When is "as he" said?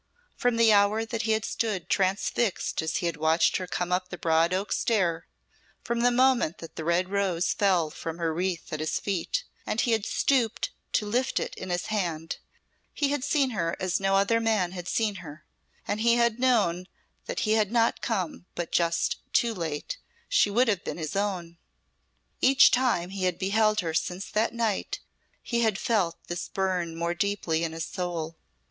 2.81-3.11